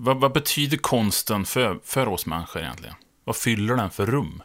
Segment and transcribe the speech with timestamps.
[0.00, 2.94] Vad, vad betyder konsten för, för oss människor egentligen?
[3.24, 4.42] Vad fyller den för rum?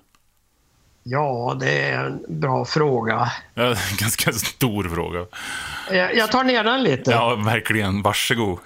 [1.04, 3.32] Ja, det är en bra fråga.
[3.54, 5.26] Ja, en ganska stor fråga.
[5.92, 7.12] Jag, jag tar ner den lite.
[7.12, 8.02] Ja, verkligen.
[8.02, 8.60] Varsågod.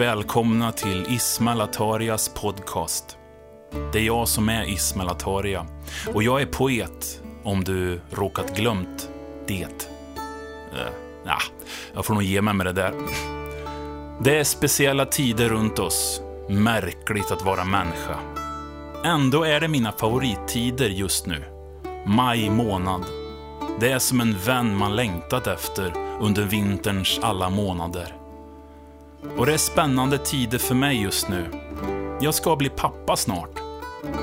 [0.00, 3.16] Och välkomna till Ismail Atarias podcast.
[3.92, 5.66] Det är jag som är Ismail Ataria
[6.14, 9.08] och jag är poet om du råkat glömt
[9.46, 9.62] det.
[9.62, 10.92] Äh,
[11.24, 11.42] nah,
[11.94, 12.94] jag får nog ge mig med det där.
[14.20, 16.22] Det är speciella tider runt oss.
[16.48, 18.18] Märkligt att vara människa.
[19.04, 21.44] Ändå är det mina favorittider just nu.
[22.06, 23.04] Maj månad.
[23.80, 28.19] Det är som en vän man längtat efter under vinterns alla månader.
[29.36, 31.46] Och det är spännande tider för mig just nu.
[32.20, 33.50] Jag ska bli pappa snart.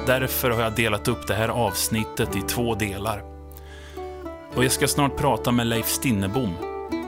[0.05, 3.23] Därför har jag delat upp det här avsnittet i två delar.
[4.55, 6.53] Och jag ska snart prata med Leif Stinnebom,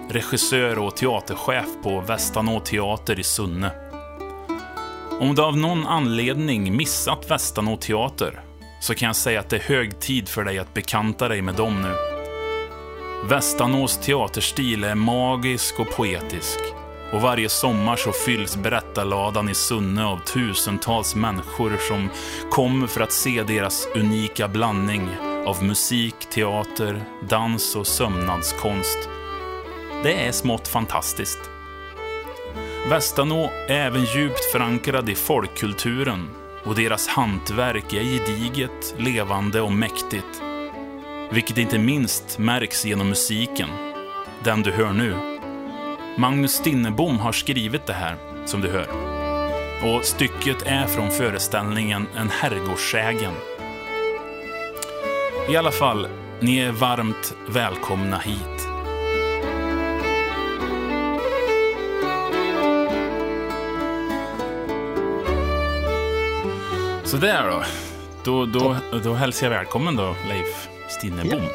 [0.09, 3.71] regissör och teaterchef på Västanå teater i Sunne.
[5.19, 8.39] Om du av någon anledning missat Västanå teater
[8.81, 11.55] så kan jag säga att det är hög tid för dig att bekanta dig med
[11.55, 11.93] dem nu.
[13.29, 16.59] Västanås teaterstil är magisk och poetisk.
[17.13, 22.09] Och varje sommar så fylls berättarladan i Sunne av tusentals människor som
[22.51, 25.09] kommer för att se deras unika blandning
[25.45, 29.09] av musik, teater, dans och sömnadskonst.
[30.03, 31.39] Det är smått fantastiskt.
[32.89, 36.29] Västanå är även djupt förankrad i folkkulturen
[36.63, 40.41] och deras hantverk är gediget, levande och mäktigt.
[41.31, 43.69] Vilket inte minst märks genom musiken.
[44.43, 45.38] Den du hör nu.
[46.19, 48.15] Magnus Stinnebom har skrivit det här,
[48.45, 48.87] som du hör.
[49.83, 53.33] Och stycket är från föreställningen En herrgårdssägen.
[55.49, 56.07] I alla fall,
[56.39, 58.67] ni är varmt välkomna hit.
[67.03, 67.63] Så där då.
[68.23, 71.43] Då, då, då hälsar jag välkommen då, Leif Stinnebom.
[71.43, 71.49] Ja.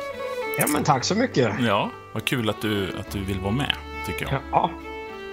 [0.59, 1.55] ja, men tack så mycket.
[1.61, 4.41] Ja, vad kul att du, att du vill vara med tycker jag.
[4.53, 4.71] Ja,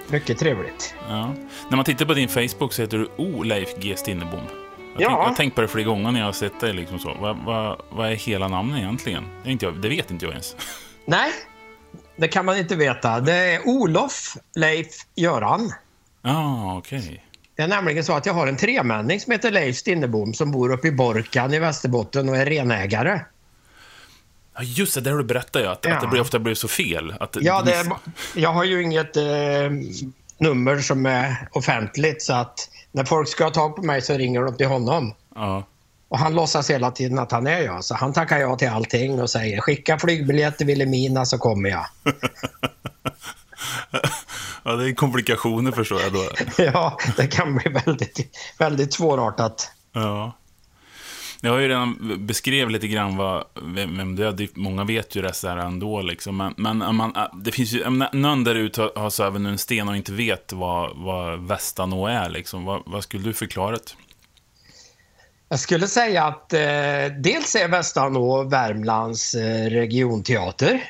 [0.08, 0.94] mycket trevligt.
[1.08, 1.34] Ja.
[1.68, 3.42] När man tittar på din Facebook så heter du O.
[3.42, 3.94] Leif G.
[3.96, 4.40] Stinnebom.
[4.40, 5.08] Jag, Ja.
[5.08, 6.72] tänk, jag har tänkt på det flera gånger när jag har sett dig.
[6.72, 7.16] Liksom så.
[7.20, 9.24] Vad, vad, vad är hela namnet egentligen?
[9.44, 10.56] Det, inte jag, det vet inte jag ens.
[11.04, 11.30] Nej,
[12.16, 13.20] det kan man inte veta.
[13.20, 15.72] Det är Olof Leif Göran.
[16.22, 17.24] Ja, ah, okej.
[17.56, 20.72] Det är nämligen så att jag har en tremänning som heter Leif Stinnebom som bor
[20.72, 23.20] uppe i Borkan i Västerbotten och är renägare.
[24.54, 25.66] Ja, just det, där har du berättat ju.
[25.66, 25.94] Att, Ja.
[25.94, 27.14] att det blir, ofta blir så fel.
[27.20, 27.90] Att, Ja, det
[28.34, 29.22] jag har ju inget eh,
[30.38, 34.42] nummer som är offentligt så att när folk ska ha tag på mig så ringer
[34.42, 35.14] de till honom.
[35.34, 35.64] Ja.
[36.08, 37.84] Och han låtsas hela tiden att han är jag.
[37.84, 41.86] Så han tackar ja till allting och säger skicka flygbiljett till Vilhelmina så kommer jag.
[44.64, 46.24] ja, det är komplikationer förstår jag då.
[46.62, 49.70] ja, det kan bli väldigt, väldigt svårartat.
[49.92, 50.32] Ja.
[51.44, 54.58] Jag har ju redan beskrev lite grann vad, vem vem du är.
[54.58, 56.02] Många vet ju det så här ändå.
[56.02, 56.36] Liksom.
[56.36, 59.30] Men, men eh, man, eh, det finns ju, eh, någon där ute har, har så
[59.30, 62.28] nu en sten och inte vet vad, vad Västanå är.
[62.28, 62.64] Liksom.
[62.64, 63.94] Vad, vad skulle du förklara det?
[65.48, 70.84] Jag skulle säga att eh, dels är Västanå Värmlands eh, regionteater.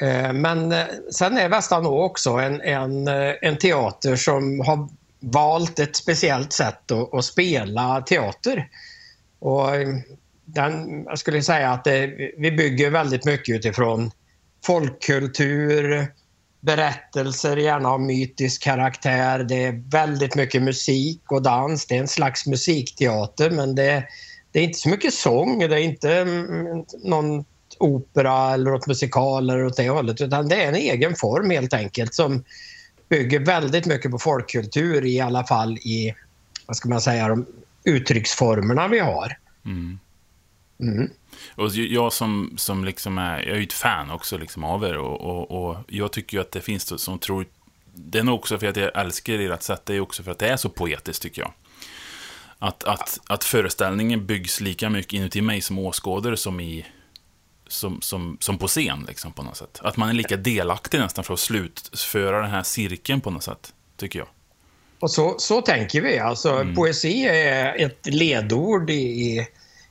[0.00, 3.08] Eh, men eh, sen är Västanå också en, en,
[3.42, 4.88] en teater som har
[5.20, 8.68] valt ett speciellt sätt att, att spela teater.
[9.42, 9.88] Och eh,
[10.44, 12.06] den, jag skulle säga att det,
[12.38, 14.10] vi bygger väldigt mycket utifrån
[14.64, 16.06] folkkultur,
[16.60, 19.38] berättelser, gärna av mytisk karaktär.
[19.38, 21.86] Det är väldigt mycket musik och dans.
[21.86, 24.04] Det är en slags musikteater men det,
[24.52, 25.58] det är inte så mycket sång.
[25.58, 27.44] Det är inte mm, någon
[27.78, 31.74] opera eller något musikal eller åt det hållet utan det är en egen form helt
[31.74, 32.44] enkelt som
[33.08, 36.14] bygger väldigt mycket på folkkultur i alla fall i,
[36.66, 37.46] vad ska man säga, de
[37.84, 39.36] uttrycksformerna vi har.
[39.64, 39.98] Mm.
[40.80, 41.10] Mm.
[41.54, 44.96] Och jag som, som liksom är, jag är ju ett fan också liksom av er
[44.96, 47.46] och, och, och jag tycker ju att det finns de som tror,
[47.94, 50.38] det är nog också för att jag älskar ert sätt, det är också för att
[50.38, 51.52] det är så poetiskt tycker jag.
[52.58, 56.86] Att, att, att föreställningen byggs lika mycket inuti mig som åskådare som i
[57.66, 59.80] som, som, som på scen liksom på något sätt.
[59.82, 63.74] Att man är lika delaktig nästan för att slutföra den här cirkeln på något sätt,
[63.96, 64.28] tycker jag.
[65.02, 66.18] Och så, så tänker vi.
[66.18, 66.74] Alltså, mm.
[66.74, 69.46] Poesi är ett ledord i,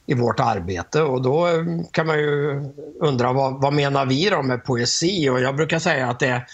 [0.06, 1.48] i vårt arbete och då
[1.92, 2.64] kan man ju
[3.00, 5.30] undra vad, vad menar vi då med poesi?
[5.30, 6.46] Och jag brukar säga att det är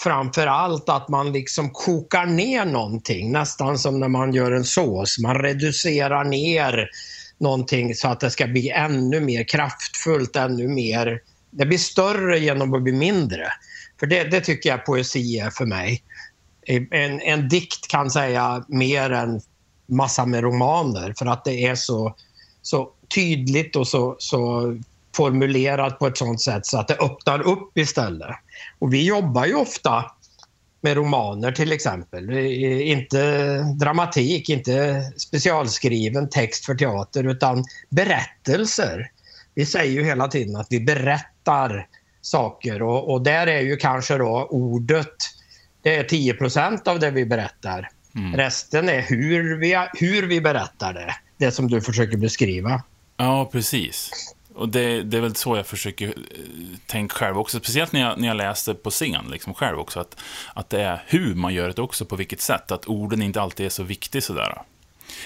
[0.00, 5.18] framför allt att man liksom kokar ner någonting, nästan som när man gör en sås.
[5.18, 6.88] Man reducerar ner
[7.38, 11.20] någonting så att det ska bli ännu mer kraftfullt, ännu mer...
[11.50, 13.46] Det blir större genom att bli mindre.
[14.00, 16.02] För det, det tycker jag poesi är för mig.
[16.66, 19.40] En, en dikt kan säga mer än
[19.86, 22.14] massa med romaner för att det är så,
[22.62, 24.74] så tydligt och så, så
[25.16, 28.36] formulerat på ett sånt sätt så att det öppnar upp istället.
[28.78, 30.04] Och vi jobbar ju ofta
[30.80, 32.30] med romaner till exempel.
[32.30, 39.10] Inte dramatik, inte specialskriven text för teater utan berättelser.
[39.54, 41.86] Vi säger ju hela tiden att vi berättar
[42.20, 45.16] saker och, och där är ju kanske då ordet,
[45.84, 47.88] det är 10% av det vi berättar.
[48.14, 48.36] Mm.
[48.36, 52.82] Resten är hur vi, hur vi berättar det, det som du försöker beskriva.
[53.16, 54.10] Ja, precis.
[54.54, 56.12] Och det, det, är väl så jag försöker eh,
[56.86, 57.58] tänka själv också.
[57.58, 60.00] Speciellt när jag, när jag läste på scen liksom själv också.
[60.00, 60.16] Att,
[60.54, 62.70] att det är hur man gör det också, på vilket sätt.
[62.70, 64.62] Att orden inte alltid är så viktiga sådär.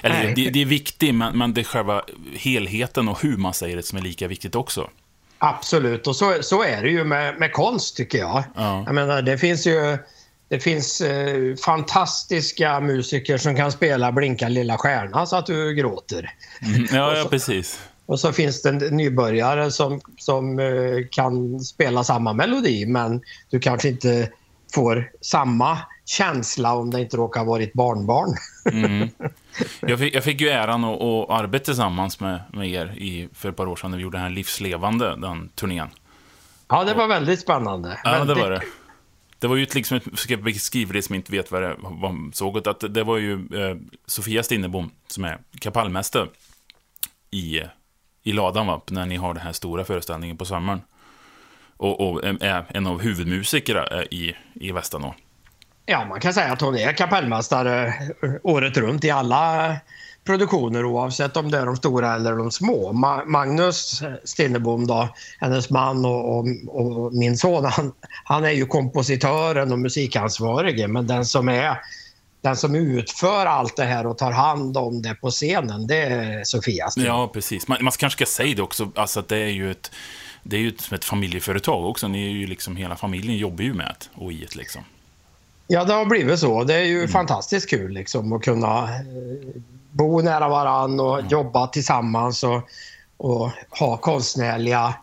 [0.03, 2.03] Eller det, det, är viktigt, men, men det är själva
[2.35, 4.91] helheten och hur man säger det som är lika viktigt också.
[5.39, 8.45] Absolut, och så, så är det ju med, med konst tycker jag.
[8.57, 8.83] Ja.
[8.87, 9.99] Jag menar, det finns ju
[10.49, 16.31] det finns eh, fantastiska musiker som kan spela Blinka lilla stjärna så att du gråter.
[16.63, 17.81] Mm, ja, ja, precis.
[18.07, 20.67] Och så finns det nybörjare som, som eh,
[21.11, 24.31] kan spela samma melodi men du kanske inte
[24.75, 28.35] får samma känsla om det inte råkar vara ett barnbarn.
[28.73, 29.09] Mm.
[29.81, 33.49] Jag, fick, jag fick ju äran att, att arbeta tillsammans med, med er i, för
[33.49, 35.89] ett par år sedan när vi gjorde den här Livslevande, den turnén.
[36.69, 37.99] Ja, det var väldigt spännande.
[38.05, 38.63] Ja, det var det.
[39.39, 42.69] Det var ju liksom, ska jag beskriva det som inte vet vad det var, såg
[42.69, 43.77] att det var ju eh,
[44.07, 46.29] Sofia Stinnebom som är kapellmästare
[47.31, 47.63] i
[48.23, 50.81] i ladan va, när ni har den här stora föreställningen på sommaren.
[51.77, 55.15] Och, och är en av huvudmusikerna eh, i, i Västanå.
[55.87, 57.87] Ja, man kan säga att hon är kapellmästare
[58.23, 59.77] eh, året runt i alla
[60.29, 62.93] produktioner oavsett om det är de stora eller de små.
[62.93, 65.09] Ma Magnus Stinnebom, då,
[65.41, 67.93] hennes man och, och, och min son, han,
[68.25, 71.81] han, är ju kompositören och musikansvarige men den som är
[72.41, 76.45] den som utför allt det här och tar hand om det på scenen, det är
[76.45, 76.89] Sofia.
[76.97, 77.69] Ja, precis.
[77.69, 79.91] Man, man kanske ska säga det också, alltså att det är ju ett,
[80.43, 82.09] det är ju ett, ett familjeföretag också.
[82.09, 84.83] Ni är ju liksom, hela familjen jobbar ju med det, och i det liksom.
[85.67, 86.65] Ja, det har blivit så.
[86.65, 87.09] Det är ju mm.
[87.09, 89.63] fantastiskt kul liksom, att kunna eh,
[89.99, 91.31] bo nära varandra och mm.
[91.31, 92.69] jobba tillsammans och,
[93.17, 94.95] och ha konstnärliga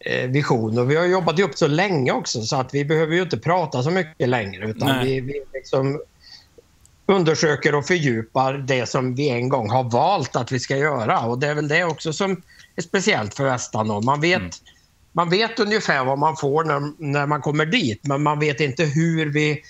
[0.00, 0.84] eh, visioner.
[0.84, 3.90] Vi har jobbat ihop så länge också så att vi behöver ju inte prata så
[3.90, 6.00] mycket längre utan vi, vi liksom
[7.06, 11.20] undersöker och fördjupar det som vi en gång har valt att vi ska göra.
[11.20, 12.42] Och Det är väl det också som
[12.76, 14.00] är speciellt för Västanå.
[14.00, 14.50] Man vet, mm.
[15.12, 18.84] man vet ungefär vad man får när, när man kommer dit men man vet inte
[18.84, 19.62] hur vi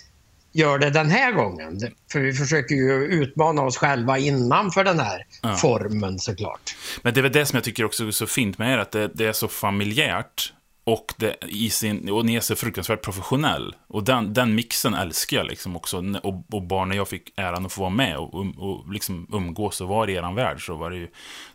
[0.56, 1.81] gör det den här gången.
[2.12, 5.56] För vi försöker ju utmana oss själva innanför den här ja.
[5.56, 6.76] formen såklart.
[7.03, 8.93] Men det är väl det som jag tycker också är så fint med er, att
[8.93, 10.53] det, det är så familjärt.
[10.85, 13.75] Och, det, i sin, och ni är så fruktansvärt professionell.
[13.87, 15.97] Och den, den mixen älskar jag liksom också.
[16.23, 19.26] Och, och bara när jag fick äran att få vara med och, och, och liksom
[19.32, 21.09] umgås och vara i er värld så var det ju...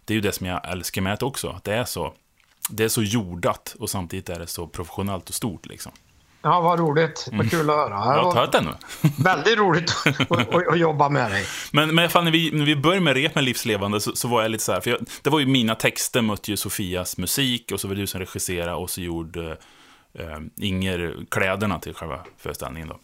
[0.05, 1.49] Det är ju det som jag älskar med det också.
[1.49, 2.13] Att det är så...
[2.69, 5.91] Det är så jordat och samtidigt är det så professionellt och stort liksom.
[6.41, 7.27] Ja, vad roligt.
[7.27, 7.49] Vad mm.
[7.49, 7.95] kul att höra.
[7.95, 8.71] Ja, ta det nu.
[9.23, 9.93] Väldigt roligt
[10.69, 11.45] att, jobba med dig.
[11.71, 14.41] Men, men fan, när, vi, när vi började med rep med Livslevande så, så var
[14.41, 17.71] jag lite så här, för jag, det var ju mina texter mötte ju Sofias musik
[17.71, 19.57] och så var det du som regisserade och så gjorde
[20.13, 22.99] äh, Inger kläderna till själva föreställningen då.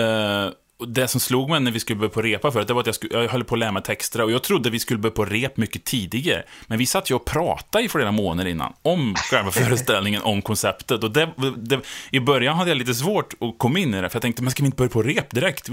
[0.00, 2.80] Äh, och det som slog mig när vi skulle börja på repa för det var
[2.80, 4.98] att jag, skulle, jag höll på att lära mig texter och jag trodde vi skulle
[4.98, 6.42] börja på rep mycket tidigare.
[6.66, 11.04] Men vi satt ju och pratade i flera månader innan om själva föreställningen, om konceptet.
[11.04, 11.80] Och det, det,
[12.10, 14.50] I början hade jag lite svårt att komma in i det, för jag tänkte, men
[14.50, 15.70] ska vi inte börja på rep direkt?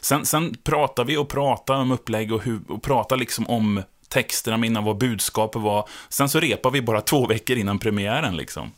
[0.00, 4.66] Sen, sen pratade vi och pratade om upplägg och, hur, och pratade liksom om texterna
[4.66, 5.88] innan vad budskapet var.
[6.08, 8.72] Sen så repade vi bara två veckor innan premiären liksom.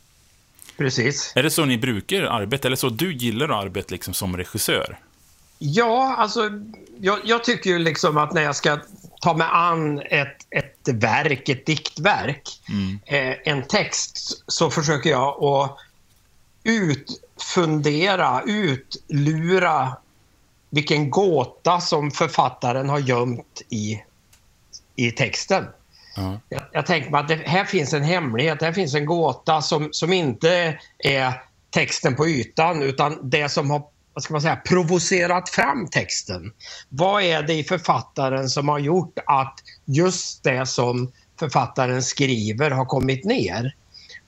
[0.77, 1.33] Precis.
[1.35, 4.97] Är det så ni brukar arbeta, eller så du gillar att arbeta liksom som regissör?
[5.63, 6.49] Ja, alltså
[6.99, 8.79] jag, jag, tycker ju liksom att när jag ska
[9.21, 12.99] ta mig an ett, ett verk, ett diktverk, mm.
[13.05, 15.77] eh, en text, så försöker jag att
[16.63, 19.97] utfundera, utlura
[20.69, 24.03] vilken gåta som författaren har gömt i,
[24.95, 25.65] i texten.
[26.17, 26.37] Mm.
[26.49, 29.89] Jag, jag, tänker mig att det, här finns en hemlighet, här finns en gåta som,
[29.91, 35.49] som inte är texten på ytan utan det som har vad ska man säga, provocerat
[35.49, 36.53] fram texten.
[36.89, 42.85] Vad är det i författaren som har gjort att just det som författaren skriver har
[42.85, 43.75] kommit ner?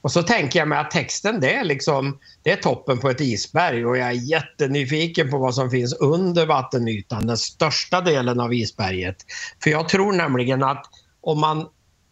[0.02, 3.22] Och så tänker jag mig att texten det är, liksom, det är toppen på ett
[3.22, 8.54] isberg och jag är jättenyfiken på vad som finns under vattenytan, den största delen av
[8.54, 9.16] isberget.
[9.64, 10.86] För jag tror nämligen att
[11.22, 11.58] om man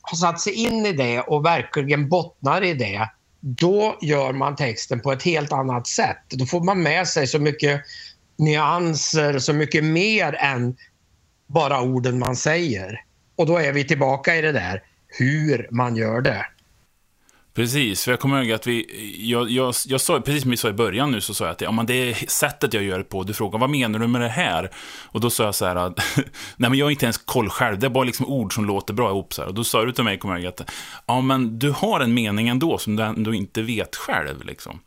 [0.01, 3.09] har satt sig in i det och verkligen bottnar i det,
[3.41, 6.23] då gör man texten på ett helt annat sätt.
[6.29, 7.81] Då får man med sig så mycket
[8.37, 10.75] nyanser, så mycket mer än
[11.47, 13.01] bara orden man säger.
[13.35, 16.45] Och då är vi tillbaka i det där, hur man gör det.
[17.53, 18.85] Precis, för jag kommer ihåg att vi,
[19.19, 21.61] jag, jag, jag sa, precis som vi sa i början nu, så sa jag att
[21.61, 23.23] ja, men det är sättet jag gör det på.
[23.23, 24.71] Du frågar vad menar du med det här?
[25.03, 25.97] Och då sa jag så här att,
[26.57, 28.93] nej men jag har inte ens koll själv, det är bara liksom ord som låter
[28.93, 29.33] bra ihop.
[29.33, 29.49] Så här.
[29.49, 30.71] Och då sa du till mig, kommer jag ihåg, att
[31.05, 34.45] ja men du har en mening ändå som du ändå inte vet själv.
[34.45, 34.79] Liksom.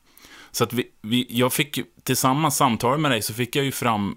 [0.51, 4.17] Så att vi, vi, jag fick, tillsammans samtal med dig, så fick jag ju fram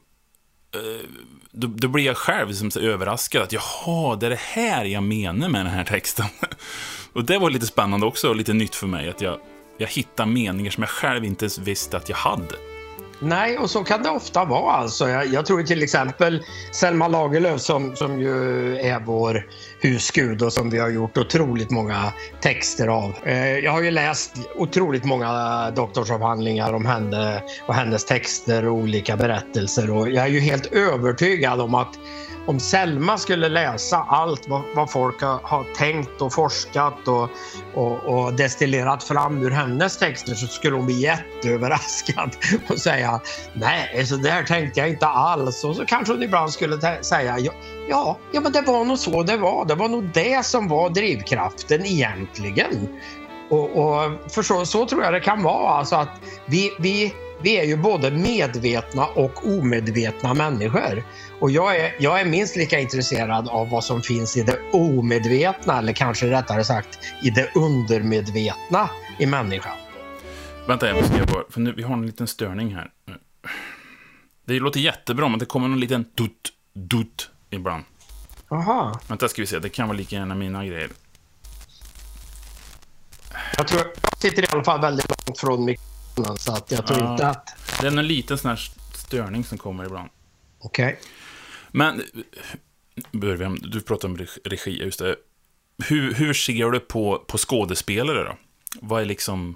[0.75, 1.09] eh,
[1.51, 5.03] då, då blir jag själv liksom så överraskad att jaha, det är det här jag
[5.03, 6.25] menar med den här texten.
[7.17, 9.39] Och det var lite spännande också och lite nytt för mig att jag,
[9.77, 12.55] jag hittade meningar som jag själv inte ens visste att jag hade.
[13.19, 14.73] Nej, och så kan det ofta vara.
[14.73, 19.45] Alltså, jag, jag tror till exempel Selma Lagerlöf som, som ju är vår
[19.81, 23.13] husgud och som vi har gjort otroligt många texter av.
[23.23, 29.17] Eh, jag har ju läst otroligt många doktorsavhandlingar om henne och hennes texter och olika
[29.17, 31.99] berättelser och jag är ju helt övertygad om att
[32.47, 37.29] om Selma skulle läsa allt vad, vad folk har, har, tänkt och forskat och,
[37.73, 42.35] och, och, destillerat fram ur hennes texter så skulle hon bli jätteöverraskad
[42.69, 43.21] och säga
[43.53, 45.63] nej, så där tänkte jag inte alls.
[45.63, 47.51] Och så kanske hon ibland skulle säga ja,
[47.89, 49.65] ja, ja, men det var nog så det var.
[49.65, 52.89] Det var nog det som var drivkraften egentligen.
[53.49, 55.69] Och, och för så, så tror jag det kan vara.
[55.69, 61.03] Alltså att vi, vi, vi är ju både medvetna och omedvetna människor.
[61.39, 65.77] Och jag är, jag är minst lika intresserad av vad som finns i det omedvetna,
[65.77, 68.89] eller kanske rättare sagt i det undermedvetna
[69.19, 69.77] i människan.
[70.67, 72.91] Vänta, jag måste bara, för nu, vi har en liten störning här.
[74.45, 77.83] Det låter jättebra, men det kommer någon liten dutt, dutt ibland.
[78.49, 78.99] Aha.
[79.07, 79.59] Vänta, ska vi se.
[79.59, 80.89] Det kan vara lika gärna mina grejer.
[83.57, 86.99] Jag tror jag sitter i alla fall väldigt långt från mikrofonen, så att jag tror
[86.99, 87.55] ja, inte att...
[87.81, 90.09] Det är en liten sån här störning som kommer ibland.
[90.59, 90.85] Okej.
[90.85, 90.95] Okay.
[91.71, 92.03] Men,
[93.11, 95.15] Början, du pratar om regi, just det.
[95.87, 98.35] Hur, hur ser du på, på skådespelare då?
[98.81, 99.55] Vad är liksom...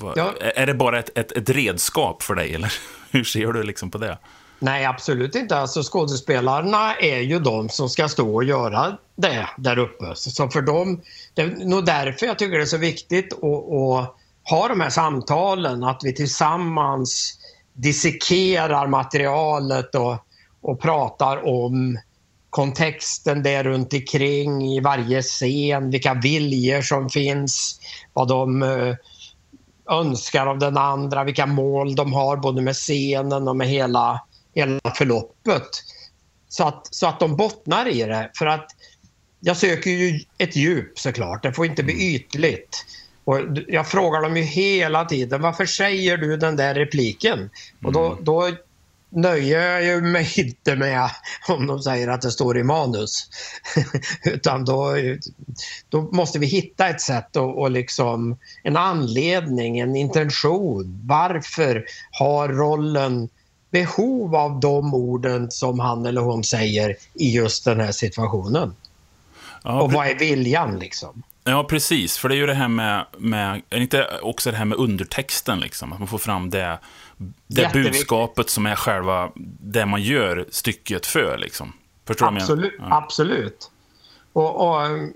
[0.00, 0.34] Vad, ja.
[0.40, 2.72] Är det bara ett, ett, ett, redskap för dig, eller
[3.10, 4.18] hur ser du liksom på det?
[4.58, 5.56] Nej, absolut inte.
[5.56, 10.14] Alltså, skådespelarna är ju de som ska stå och göra det där uppe.
[10.14, 11.00] Så för dem,
[11.34, 14.16] det är nog därför jag tycker det är så viktigt att, att
[14.50, 17.38] ha de här samtalen, att vi tillsammans
[17.72, 20.26] dissekerar materialet och
[20.62, 21.98] och pratar om
[22.50, 27.80] kontexten där runt omkring i varje scen, vilka viljor som finns,
[28.12, 28.94] vad de eh,
[29.90, 34.20] önskar av den andra, vilka mål de har både med scenen och med hela,
[34.54, 35.68] hela förloppet.
[36.48, 38.30] Så att, så att de bottnar i det.
[38.38, 38.66] För att
[39.40, 42.84] jag söker ju ett djup såklart, det får inte bli ytligt.
[43.24, 43.38] Och
[43.68, 47.50] jag frågar dem ju hela tiden, varför säger du den där repliken?
[47.84, 48.24] Och då, mm.
[48.24, 48.50] då
[49.12, 51.10] nöjer jag mig inte med
[51.48, 53.28] om de säger att det står i manus.
[54.24, 54.94] Utan då,
[55.88, 61.00] då måste vi hitta ett sätt och, och liksom en anledning, en intention.
[61.04, 63.28] Varför har rollen
[63.70, 68.74] behov av de orden som han eller hon säger i just den här situationen?
[69.64, 71.22] Ja, och vad är viljan liksom?
[71.44, 72.18] Ja, precis.
[72.18, 75.92] För det är ju det här med, med inte också det här med undertexten, liksom.
[75.92, 76.78] Att man får fram det
[77.46, 81.38] det budskapet som är själva det man gör stycket för.
[81.38, 81.72] Liksom.
[82.06, 82.74] Förstår du Absolut.
[82.78, 82.96] Ja.
[82.96, 83.70] Absolut.
[84.32, 85.12] Och, och, um,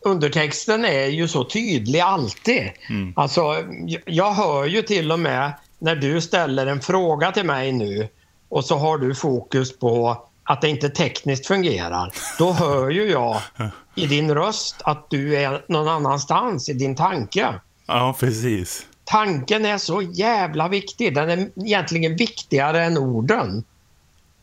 [0.00, 2.70] undertexten är ju så tydlig alltid.
[2.88, 3.12] Mm.
[3.16, 3.64] Alltså,
[4.06, 8.08] jag hör ju till och med när du ställer en fråga till mig nu
[8.48, 12.12] och så har du fokus på att det inte tekniskt fungerar.
[12.38, 13.40] Då hör ju jag
[13.94, 17.54] i din röst att du är någon annanstans i din tanke.
[17.86, 21.14] Ja, precis tanken är så jävla viktig.
[21.14, 23.64] Den är egentligen viktigare än orden.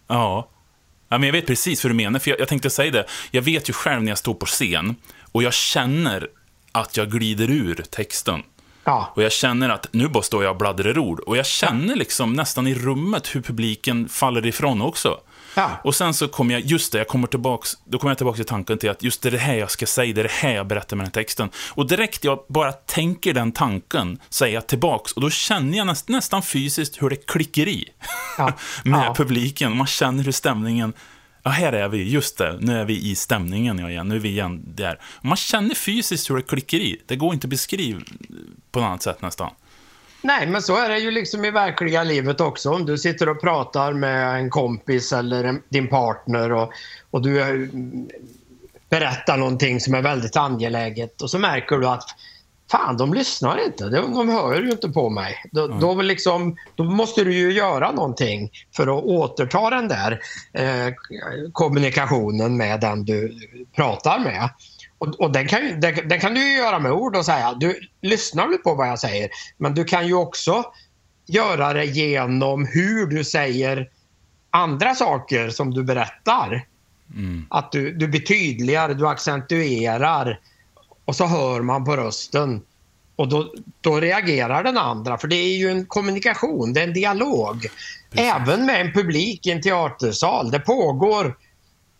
[0.07, 0.47] Ja.
[1.09, 2.19] ja men jag vet precis vad du menar.
[2.19, 3.05] För jag, jag tänkte säga det.
[3.31, 4.95] Jag vet ju själv när jag står på scen
[5.31, 6.27] och jag känner
[6.71, 8.43] att jag glider ur texten.
[8.83, 9.11] Ja.
[9.15, 11.19] Och jag känner att nu bara står jag och bladdrar ord.
[11.19, 15.19] Och jag känner liksom nästan i rummet hur publiken faller ifrån också.
[15.55, 15.81] Ja.
[15.83, 18.45] Och sen så kommer jag, just det, jag kommer tillbaks, då kommer jag tillbaka till
[18.45, 20.55] tanken till att just det är det här jag ska säga, det är det här
[20.55, 21.49] jag berättar med den här texten.
[21.69, 26.09] Och direkt jag bara tänker den tanken, säger jag tillbaks, och då känner jag näst,
[26.09, 27.89] nästan fysiskt hur det klickar i.
[28.37, 28.53] Ja.
[28.83, 29.13] med Ja.
[29.17, 30.93] publiken, man känner hur stämningen,
[31.43, 34.19] ja här är vi, just det, nu är vi i stämningen ja, igen, nu är
[34.19, 34.99] vi igen där.
[35.21, 38.01] Man känner fysiskt hur det klickar i, det går inte att beskriva
[38.71, 39.49] på något annat sätt nästan.
[40.21, 42.69] Nej, men så är det ju liksom i verkliga livet också.
[42.69, 46.71] Om du sitter och pratar med en kompis eller en, din partner och,
[47.11, 47.69] och du eh,
[48.89, 52.03] berättar någonting som är väldigt angeläget och så märker du att
[52.71, 53.89] fan, de lyssnar inte.
[53.89, 55.35] De, de hör ju inte på mig.
[55.51, 60.19] Då, då, liksom, då måste du ju göra någonting för att återta den där
[60.53, 60.93] eh,
[61.51, 63.39] kommunikationen med den du
[63.75, 64.49] pratar med.
[64.99, 68.47] Och, och den, kan, den, den kan du göra med ord och säga, du lyssnar
[68.47, 69.29] du på vad jag säger?
[69.57, 70.63] Men du kan ju också
[71.25, 73.89] göra det genom hur du säger
[74.49, 76.65] andra saker som du berättar.
[77.49, 80.39] Att du, du blir tydligare, du accentuerar
[81.05, 82.61] och så hör man på rösten.
[83.15, 86.93] Och då, då reagerar den andra, för det är ju en kommunikation, det är en
[86.93, 87.67] dialog.
[88.11, 90.51] Även med en publik i en teatersal.
[90.51, 91.37] Det pågår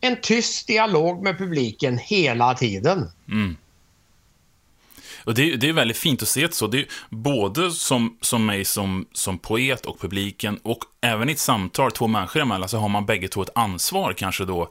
[0.01, 3.11] en tyst dialog med publiken hela tiden.
[3.27, 3.57] Mm.
[5.23, 6.67] Och det, är- det är väldigt fint att se det så.
[6.67, 11.39] Det är både som, som mig som, som poet och publiken och även i ett
[11.39, 14.69] samtal två människor emellan så har man bägge två ett ansvar kanske då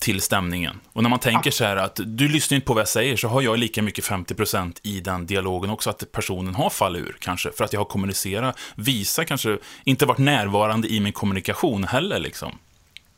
[0.00, 0.80] till stämningen.
[0.92, 3.28] Och när man tänker så här att du lyssnar inte på vad jag säger så
[3.28, 7.52] har jag lika mycket 50% i den dialogen också att personen har fallit ur kanske.
[7.52, 12.58] För att jag har kommunicerat, visa kanske, inte varit närvarande i min kommunikation heller liksom.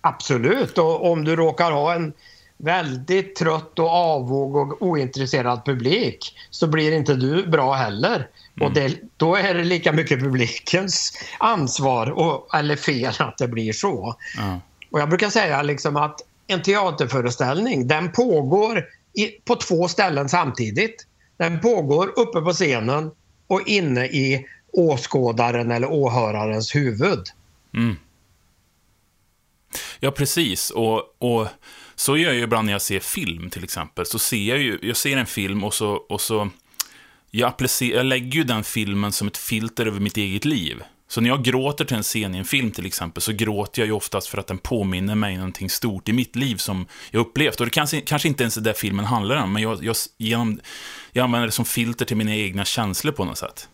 [0.04, 2.12] Absolut, och om du råkar ha en
[2.56, 8.28] väldigt trött och avog och ointresserad publik så blir inte du bra heller.
[8.60, 13.72] Och det, då är det lika mycket publikens ansvar, och, eller fel, att det blir
[13.72, 14.16] så.
[14.36, 14.60] Ja.
[14.90, 21.06] Och jag brukar säga liksom att en teaterföreställning den pågår i, på två ställen samtidigt.
[21.36, 23.10] Den pågår uppe på scenen
[23.46, 27.22] och inne i åskådaren eller åhörarens huvud.
[30.00, 30.70] Ja, precis.
[30.70, 31.48] Och, och
[31.94, 34.06] så gör jag ju ibland när jag ser film, till exempel.
[34.06, 36.50] Så ser jag ju, jag ser en film och så, och så
[37.30, 40.82] jag, jag lägger ju den filmen som ett filter över mitt eget liv.
[41.08, 43.86] Så när jag gråter till en scen i en film till exempel, så gråter jag
[43.86, 47.60] ju oftast för att den påminner mig någonting stort i mitt liv som jag upplevt.
[47.60, 50.60] Och det kanske, kanske inte ens är det filmen handlar om, men jag, jag, genom,
[51.12, 53.68] jag använder det som filter till mina egna känslor på något sätt.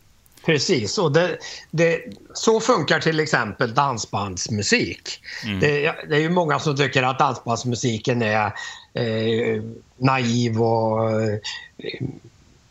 [0.48, 1.38] Precis, och det,
[1.70, 2.02] det,
[2.34, 5.20] så funkar till exempel dansbandsmusik.
[5.61, 8.46] Det, det är ju många som tycker att dansbandsmusiken är
[8.94, 9.62] eh,
[9.96, 11.38] naiv och eh,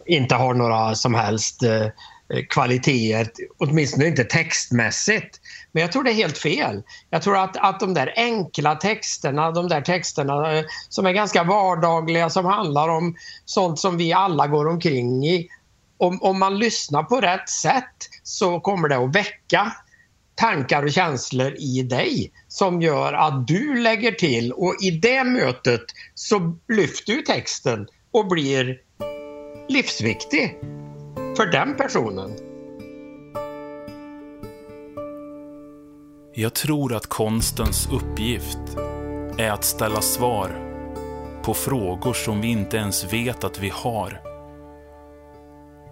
[0.05, 1.87] inte har några som helst eh,
[2.49, 5.39] kvaliteter, åtminstone inte textmässigt.
[5.71, 6.83] Men jag tror det är helt fel.
[7.09, 11.43] Jag tror att, att de där enkla texterna, de där texterna eh, som är ganska
[11.43, 15.49] vardagliga, som handlar om sånt som vi alla går omkring i,
[15.97, 19.73] om, om man lyssnar på rätt sätt så kommer det att väcka
[20.35, 25.83] tankar och känslor i dig som gör att du lägger till och i det mötet
[26.13, 28.77] så lyfter ju texten och blir
[29.69, 30.57] livsviktig
[31.37, 32.31] för den personen.
[36.33, 38.77] Jag tror att konstens uppgift
[39.37, 40.67] är att ställa svar
[41.43, 44.26] på frågor som vi inte ens vet att vi har.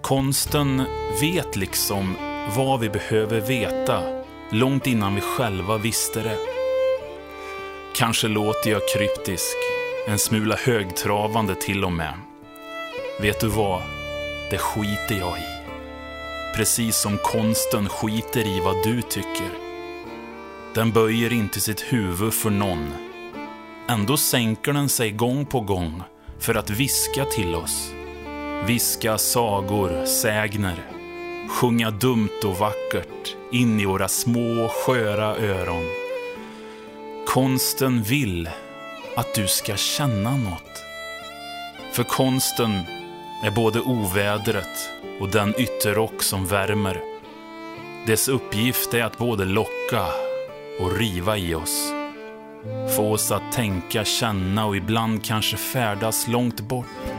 [0.06, 0.84] Konsten
[1.22, 2.16] vet liksom
[2.56, 6.38] vad vi behöver veta långt innan vi själva visste det.
[7.96, 9.56] Kanske låter jag kryptisk,
[10.08, 12.14] en smula högtravande till och med.
[13.22, 13.82] Vet du vad?
[14.52, 15.76] Det skiter jag i.
[16.56, 19.50] Precis som konsten skiter i vad du tycker.
[20.74, 22.94] Den böjer inte sitt huvud för någon.
[23.88, 26.04] Ändå sänker den sig gång på gång
[26.40, 27.92] för att viska till oss.
[28.64, 30.86] Viska sagor, sägner.
[31.50, 35.84] Sjunga dumt och vackert in i våra små sköra öron.
[37.28, 38.50] Konsten vill
[39.16, 40.84] att du ska känna något.
[41.92, 42.82] För konsten
[43.44, 44.90] är både ovädret
[45.20, 47.02] och den ytterrock som värmer.
[48.08, 50.06] Dess uppgift är att både locka
[50.80, 51.92] och riva i oss.
[52.96, 57.15] Få oss att tänka, känna och ibland kanske färdas långt bort.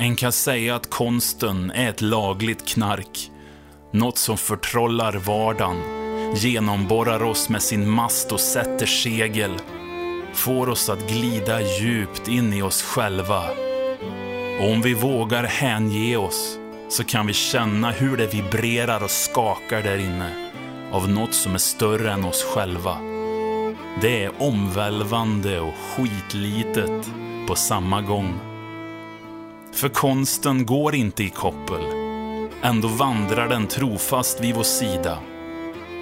[0.00, 3.30] En kan säga att konsten är ett lagligt knark.
[3.92, 5.76] Något som förtrollar vardagen,
[6.36, 9.52] genomborrar oss med sin mast och sätter segel.
[10.32, 13.42] Får oss att glida djupt in i oss själva.
[14.60, 16.58] Och om vi vågar hänge oss
[16.88, 20.50] så kan vi känna hur det vibrerar och skakar där inne
[20.92, 22.98] av något som är större än oss själva.
[24.00, 27.10] Det är omvälvande och skitlitet
[27.48, 28.47] på samma gång.
[29.72, 31.80] För konsten går inte i koppel.
[32.62, 35.18] Ändå vandrar den trofast vid vår sida.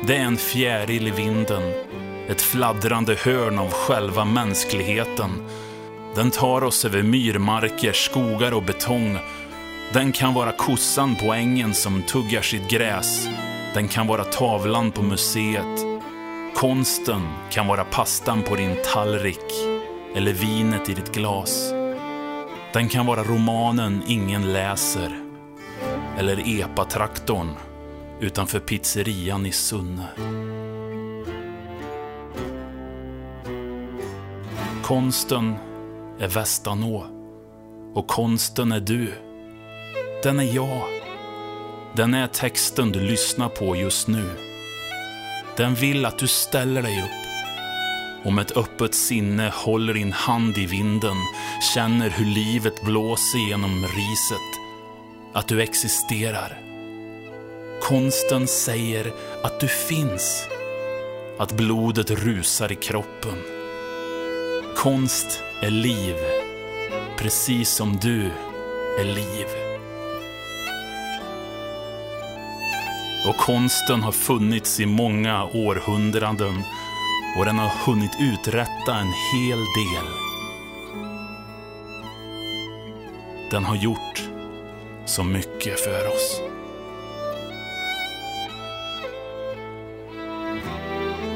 [0.07, 1.63] Det är en fjäril i vinden.
[2.29, 5.31] Ett fladdrande hörn av själva mänskligheten.
[6.15, 9.19] Den tar oss över myrmarker, skogar och betong.
[9.93, 13.29] Den kan vara kossan på ängen som tuggar sitt gräs.
[13.75, 15.81] Den kan vara tavlan på museet.
[16.55, 19.53] Konsten kan vara pastan på din tallrik
[20.15, 21.73] eller vinet i ditt glas.
[22.77, 25.21] Den kan vara romanen ingen läser.
[26.19, 27.55] Eller epatraktorn
[28.21, 30.07] utanför pizzerian i Sunne.
[34.83, 35.55] Konsten
[36.19, 37.07] är Västanå.
[37.95, 39.13] Och konsten är du.
[40.23, 40.83] Den är jag.
[41.95, 44.31] Den är texten du lyssnar på just nu.
[45.57, 47.27] Den vill att du ställer dig upp
[48.27, 51.17] och med ett öppet sinne håller din hand i vinden,
[51.75, 54.61] känner hur livet blåser genom riset.
[55.33, 56.59] Att du existerar.
[57.83, 59.13] Konsten säger
[59.43, 60.45] att du finns.
[61.39, 63.39] Att blodet rusar i kroppen.
[64.77, 66.15] Konst är liv.
[67.19, 68.31] Precis som du
[69.01, 69.47] är liv.
[73.29, 76.63] Och konsten har funnits i många århundraden
[77.39, 80.07] och den har hunnit uträtta en hel del.
[83.51, 84.23] Den har gjort
[85.07, 86.41] så mycket för oss.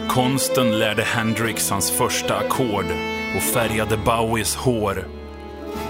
[0.08, 2.86] Konsten lärde Hendrix hans första ackord
[3.36, 5.08] och färgade Bowies hår.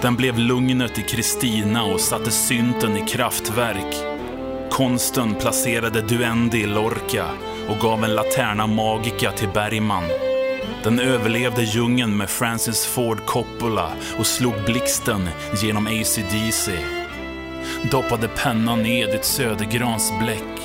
[0.01, 3.95] Den blev lugnet i Kristina och satte synten i kraftverk.
[4.69, 7.25] Konsten placerade Duendi i Lorca
[7.69, 10.03] och gav en Laterna Magica till Bergman.
[10.83, 15.29] Den överlevde djungeln med Francis Ford Coppola och slog blixten
[15.61, 16.71] genom AC/DC.
[17.91, 20.61] Doppade pennan i Edith Södergrans bläck.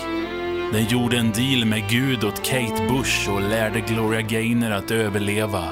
[0.73, 5.65] Den gjorde en deal med Gud åt Kate Bush och lärde Gloria Gaynor att överleva.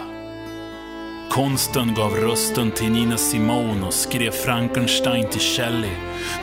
[1.31, 5.91] Konsten gav rösten till Nina Simone och skrev Frankenstein till Shelley.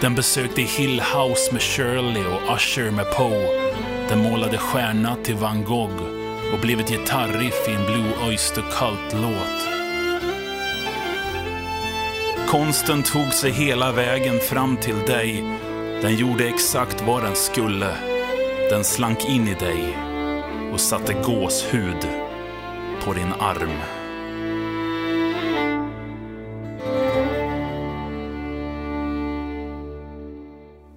[0.02, 3.70] Den besökte Hill House med Shirley och Usher med Poe.
[4.12, 6.04] Den målade stjärna till van Gogh
[6.54, 9.67] och blev ett gitarriff i en Blue Oyster Cult-låt.
[12.50, 15.43] Konsten tog sig hela vägen fram till dig.
[16.02, 17.95] Den gjorde exakt vad den skulle.
[18.69, 19.97] Den slank in i dig
[20.74, 22.08] och satte gåshud
[23.04, 23.78] på din arm.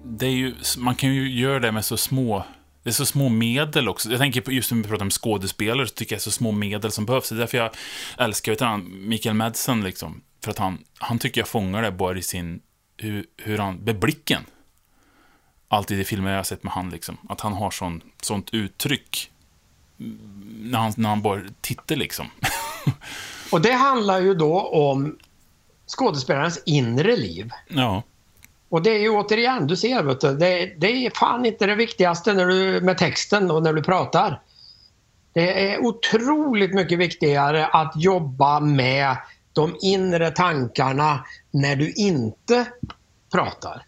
[0.03, 2.45] Det är ju, man kan ju göra det med så små
[2.85, 4.09] det är så små medel också.
[4.09, 6.31] Jag tänker på, just när vi pratar om skådespelare, så tycker jag det är så
[6.31, 7.29] små medel som behövs.
[7.29, 7.71] Det är därför jag
[8.17, 10.21] älskar vet han, Mikael Madsen, liksom.
[10.43, 12.61] För att han, han tycker jag fångar det bara i sin,
[12.97, 14.41] hur, hur han, med blicken.
[15.67, 17.17] Alltid i filmer jag har sett med han, liksom.
[17.29, 19.31] Att han har sån, sånt uttryck.
[20.59, 22.27] När han, när han bara tittar, liksom.
[23.51, 25.17] Och det handlar ju då om
[25.87, 27.49] skådespelarens inre liv.
[27.67, 28.03] Ja.
[28.69, 31.75] Och det är ju återigen, du ser, vet du, det, det är fan inte det
[31.75, 34.41] viktigaste när du, med texten och när du pratar.
[35.33, 39.17] Det är otroligt mycket viktigare att jobba med
[39.53, 42.65] de inre tankarna när du inte
[43.33, 43.85] pratar.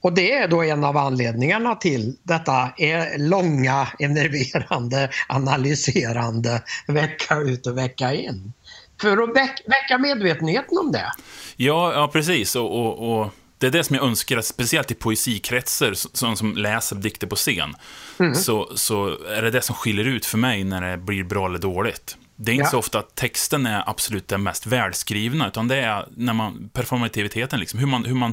[0.00, 7.66] Och det är då en av anledningarna till detta är långa, enerverande, analyserande vecka ut
[7.66, 8.52] och vecka in.
[9.00, 11.12] För att väcka medvetenheten om det.
[11.56, 12.56] Ja, ja precis.
[12.56, 16.96] och, och, och det är det som jag önskar, speciellt i poesikretsar, som, som läser
[16.96, 17.74] dikter på scen,
[18.18, 18.34] mm.
[18.34, 21.58] så, så är det det som skiljer ut för mig när det blir bra eller
[21.58, 22.16] dåligt.
[22.36, 22.70] Det är inte ja.
[22.70, 27.60] så ofta att texten är absolut den mest välskrivna, utan det är när man, performativiteten,
[27.60, 28.32] liksom, hur man, hur man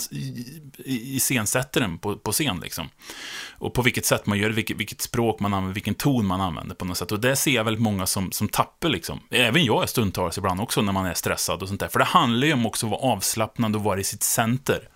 [0.86, 2.60] iscensätter den på, på scen.
[2.63, 2.89] Liksom.
[3.52, 6.41] Och på vilket sätt man gör det, vilket, vilket, språk man använder, vilken ton man
[6.41, 7.12] använder på något sätt.
[7.12, 9.20] Och det ser jag väldigt många som, som tappar, liksom.
[9.30, 11.88] Även jag är stundtals ibland också när man är stressad och sånt där.
[11.88, 14.89] För det handlar ju om också att vara avslappnad och vara i sitt center.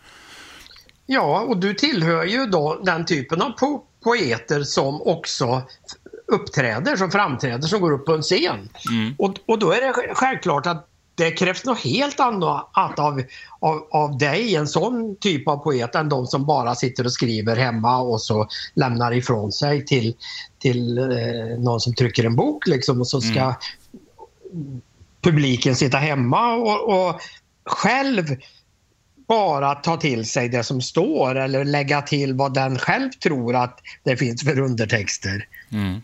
[1.05, 5.61] Ja, och du tillhör ju då den typen av po poeter som också
[6.27, 8.69] uppträder, som framträder, som går upp på en scen.
[8.91, 9.15] Mm.
[9.17, 13.23] Och, och då är det självklart att det krävs något helt annat av,
[13.59, 17.55] av, av dig, en sån typ av poet, än de som bara sitter och skriver
[17.55, 20.15] hemma och så lämnar ifrån sig till,
[20.59, 24.81] till eh, någon som trycker en bok liksom och så ska mm.
[25.21, 27.21] publiken sitta hemma och, och
[27.65, 28.25] själv
[29.27, 33.79] bara ta till sig det som står eller lägga till vad den själv tror att
[34.03, 35.47] det finns för undertexter.
[35.71, 36.01] Mm.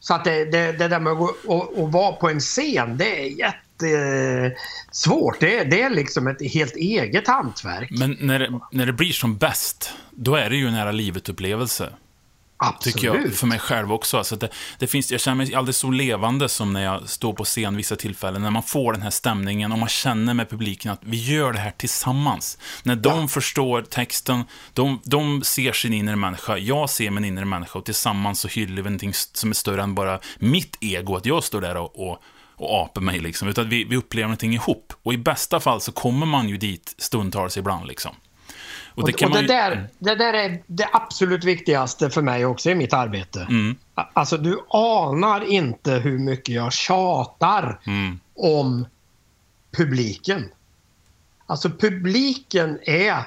[0.00, 3.20] Så att det, det, det där med att, och, och vara på en scen, det
[3.20, 5.40] är jättesvårt.
[5.40, 7.90] Det, det är liksom ett helt eget hantverk.
[7.90, 11.92] Men när det, när det blir som bäst, då är det ju en nära livet-upplevelse.
[12.62, 12.94] Absolut.
[12.96, 14.18] Tycker jag, för mig själv också.
[14.18, 17.44] Alltså det, det finns, jag känner mig aldrig så levande som när jag står på
[17.44, 18.42] scen vissa tillfällen.
[18.42, 21.58] När man får den här stämningen och man känner med publiken att vi gör det
[21.58, 22.58] här tillsammans.
[22.82, 23.28] När de Ja.
[23.28, 24.44] förstår texten,
[24.74, 28.76] de, de ser sin inre människa, jag ser min inre människa och tillsammans så hyllar
[28.76, 32.22] vi någonting som är större än bara mitt ego, att jag står där och, och,
[32.56, 33.48] och apar mig liksom.
[33.48, 34.92] Utan vi, vi upplever någonting ihop.
[35.02, 38.14] Och i bästa fall så kommer man ju dit stundtals ibland liksom.
[38.94, 42.74] Och det, och det, där, det där är det absolut viktigaste för mig också i
[42.74, 43.46] mitt arbete.
[43.50, 43.76] Mm.
[43.94, 48.20] Alltså, du anar inte hur mycket jag tjatar Mm.
[48.34, 48.86] om
[49.76, 50.48] publiken.
[51.46, 53.24] Alltså publiken är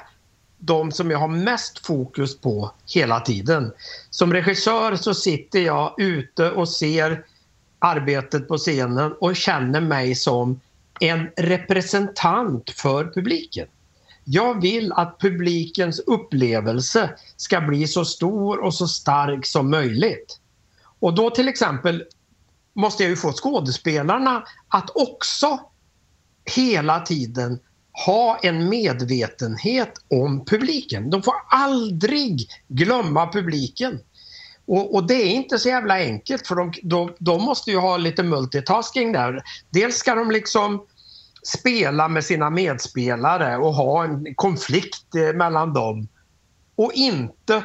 [0.58, 3.72] de som jag har mest fokus på hela tiden.
[4.10, 7.24] Som regissör så sitter jag ute och ser
[7.78, 10.60] arbetet på scenen och känner mig som
[11.00, 13.66] en representant för publiken.
[14.24, 20.40] Jag vill att publikens upplevelse ska bli så stor och så stark som möjligt.
[21.00, 22.04] Och då till exempel
[22.74, 25.60] måste jag ju få skådespelarna att också
[26.56, 27.58] hela tiden
[28.06, 31.10] ha en medvetenhet om publiken.
[31.10, 34.00] De får aldrig glömma publiken.
[34.66, 37.96] Och, och det är inte så jävla enkelt för de, de, de måste ju ha
[37.96, 39.42] lite multitasking där.
[39.70, 40.86] Dels ska de liksom
[41.44, 46.08] spela med sina medspelare och ha en konflikt eh, mellan dem
[46.76, 47.62] och inte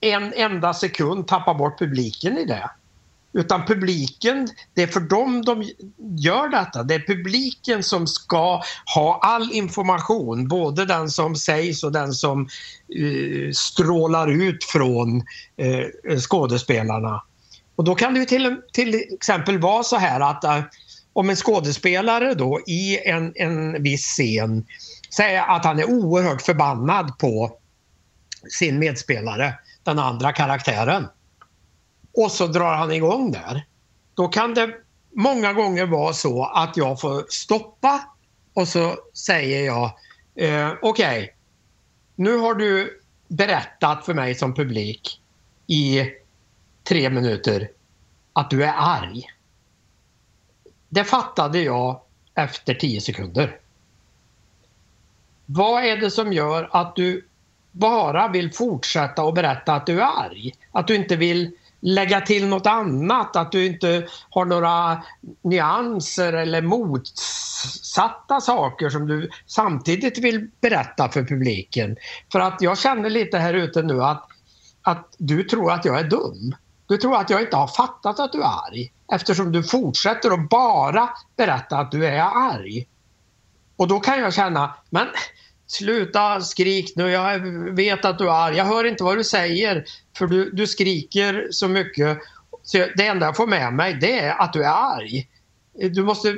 [0.00, 2.70] en enda sekund tappa bort publiken i det.
[3.34, 5.62] Utan publiken, det är för dem de
[6.18, 6.82] gör detta.
[6.82, 8.62] Det är publiken som ska
[8.94, 12.48] ha all information, både den som sägs och den som
[12.98, 15.16] uh, strålar ut från
[15.62, 17.22] uh, skådespelarna.
[17.76, 20.64] Och då kan det ju till, till exempel vara så här att uh,
[21.12, 24.66] om en skådespelare då i en, en viss scen
[25.14, 27.58] säger att han är oerhört förbannad på
[28.58, 31.06] sin medspelare, den andra karaktären.
[32.14, 33.66] Och så drar han igång där.
[34.14, 34.70] Då kan det
[35.14, 38.00] många gånger vara så att jag får stoppa
[38.54, 39.84] och så säger jag
[40.34, 41.28] eh, okej, okay,
[42.16, 45.20] nu har du berättat för mig som publik
[45.66, 46.02] i
[46.84, 47.70] tre minuter
[48.32, 49.22] att du är arg.
[50.94, 52.00] Det fattade jag
[52.34, 53.56] efter tio sekunder.
[55.46, 57.26] Vad är det som gör att du
[57.70, 60.52] bara vill fortsätta och berätta att du är arg?
[60.72, 61.50] Att du inte vill
[61.80, 65.02] lägga till något annat, att du inte har några
[65.42, 71.96] nyanser eller motsatta saker som du samtidigt vill berätta för publiken.
[72.32, 74.26] För att jag känner lite här ute nu att,
[74.82, 76.54] att du tror att jag är dum.
[76.86, 80.48] Du tror att jag inte har fattat att du är arg eftersom du fortsätter att
[80.48, 82.86] bara berätta att du är arg.
[83.76, 85.06] Och då kan jag känna, men
[85.66, 87.38] sluta skrik nu, jag
[87.74, 88.56] vet att du är arg.
[88.56, 89.84] Jag hör inte vad du säger
[90.18, 92.18] för du, du skriker så mycket.
[92.62, 95.28] Så det enda jag får med mig det är att du är arg.
[95.74, 96.36] Du måste,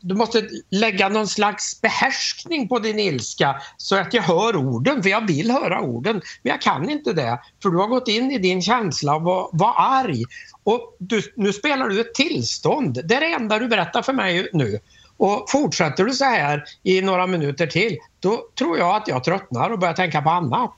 [0.00, 5.10] du måste lägga någon slags behärskning på din ilska så att jag hör orden, för
[5.10, 6.14] jag vill höra orden.
[6.42, 9.50] Men jag kan inte det, för du har gått in i din känsla av att
[9.52, 10.24] vara arg.
[10.62, 13.00] Och du, nu spelar du ett tillstånd.
[13.04, 14.78] Det är det enda du berättar för mig nu.
[15.16, 19.70] Och fortsätter du så här i några minuter till, då tror jag att jag tröttnar
[19.70, 20.74] och börjar tänka på annat.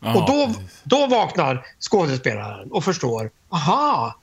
[0.00, 4.14] Ja, och då, då vaknar skådespelaren och förstår, aha,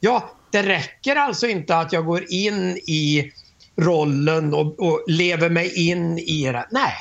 [0.00, 3.32] ja, det räcker alltså inte att jag går in i
[3.76, 6.68] rollen och, och lever mig in i det.
[6.70, 6.92] Nej,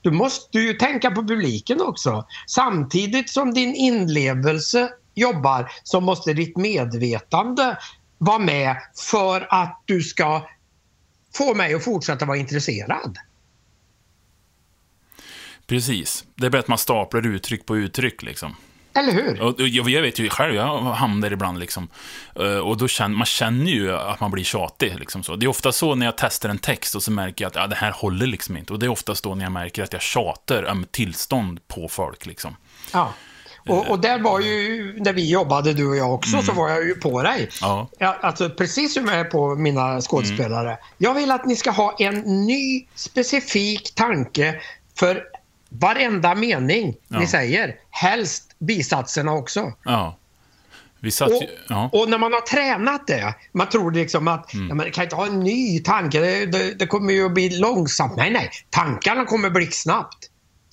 [0.00, 2.26] du måste ju tänka på publiken också.
[2.46, 7.78] Samtidigt som din inlevelse jobbar så måste ditt medvetande
[8.18, 8.76] vara med
[9.10, 10.48] för att du ska
[11.34, 13.18] få mig att fortsätta vara intresserad.
[15.66, 16.24] Precis.
[16.34, 18.56] Det är bättre att man staplar uttryck på uttryck liksom.
[18.94, 19.42] Eller hur?
[19.42, 21.88] Och jag vet ju själv, jag hamnar ibland liksom.
[22.64, 24.98] Och då känner man känner ju att man blir tjatig.
[24.98, 25.36] Liksom så.
[25.36, 27.66] Det är ofta så när jag testar en text och så märker jag att ja,
[27.66, 28.72] det här håller liksom inte.
[28.72, 32.26] Och det är oftast då när jag märker att jag tjatar om tillstånd på folk
[32.26, 32.56] liksom.
[32.92, 33.12] Ja.
[33.68, 36.44] Och, och, där var ju, när vi jobbade du och jag också, mm.
[36.44, 37.48] så var jag ju på dig.
[37.60, 37.88] Ja.
[37.98, 40.70] Ja, alltså, precis som jag är på mina skådespelare.
[40.70, 40.78] Mm.
[40.98, 44.60] Jag vill att ni ska ha en ny specifik tanke
[44.98, 45.24] för
[45.68, 47.18] varenda mening ja.
[47.18, 47.76] ni säger.
[47.90, 49.72] Helst bisatserna också.
[49.84, 50.16] Ja.
[51.12, 51.90] Satt och, ja.
[51.92, 54.68] och när man har tränat det, man tror liksom att Mm.
[54.68, 57.50] ja, men kan inte ha en ny tanke, det, det, det kommer ju att bli
[57.58, 58.16] långsamt.
[58.16, 60.30] Nej, nej, tankarna kommer blixtsnabbt.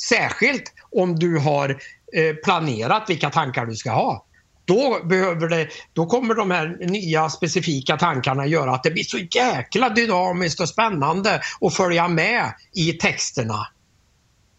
[0.10, 1.69] Särskilt om du har
[2.13, 4.26] eh, planerat vilka tankar du ska ha.
[4.65, 9.17] Då, behöver det, då kommer de här nya specifika tankarna göra att det blir så
[9.17, 13.67] jäkla dynamiskt och spännande att följa med i texterna.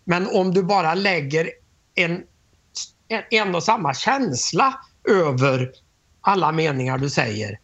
[0.04, 1.50] Men om du bara lägger
[1.94, 2.22] en,
[3.30, 5.70] en, och samma känsla över
[6.20, 7.58] alla meningar du säger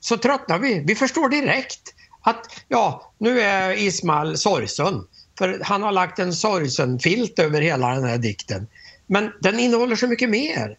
[0.00, 0.82] så tröttnar vi.
[0.86, 5.06] Vi förstår direkt att ja, nu är Ismail sorgsen.
[5.38, 8.66] För han har lagt en sorgsen-filt över hela den här dikten.
[9.06, 10.78] Men den innehåller så mycket mer.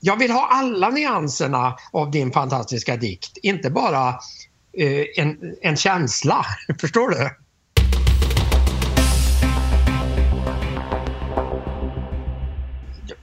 [0.00, 4.08] Jag vill ha alla nyanserna av din fantastiska dikt, inte bara
[4.78, 6.46] eh, en, en känsla.
[6.80, 7.30] Förstår du?